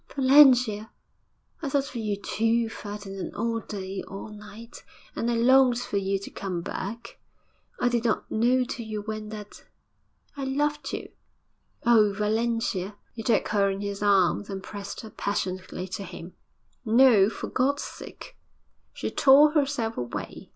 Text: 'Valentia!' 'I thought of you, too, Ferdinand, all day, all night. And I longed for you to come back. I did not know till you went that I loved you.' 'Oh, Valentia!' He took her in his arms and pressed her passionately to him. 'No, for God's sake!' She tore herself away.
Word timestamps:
'Valentia!' 0.15 0.89
'I 1.61 1.69
thought 1.69 1.89
of 1.89 1.95
you, 1.95 2.15
too, 2.19 2.67
Ferdinand, 2.69 3.35
all 3.35 3.59
day, 3.59 4.01
all 4.07 4.29
night. 4.29 4.83
And 5.15 5.29
I 5.29 5.35
longed 5.35 5.77
for 5.77 5.97
you 5.97 6.17
to 6.21 6.31
come 6.31 6.61
back. 6.63 7.19
I 7.79 7.87
did 7.87 8.03
not 8.03 8.31
know 8.31 8.63
till 8.63 8.87
you 8.87 9.03
went 9.03 9.29
that 9.29 9.63
I 10.35 10.43
loved 10.45 10.91
you.' 10.91 11.11
'Oh, 11.85 12.13
Valentia!' 12.13 12.95
He 13.13 13.21
took 13.21 13.49
her 13.49 13.69
in 13.69 13.81
his 13.81 14.01
arms 14.01 14.49
and 14.49 14.63
pressed 14.63 15.01
her 15.01 15.11
passionately 15.11 15.87
to 15.89 16.03
him. 16.03 16.33
'No, 16.83 17.29
for 17.29 17.45
God's 17.45 17.83
sake!' 17.83 18.35
She 18.93 19.11
tore 19.11 19.51
herself 19.51 19.97
away. 19.97 20.49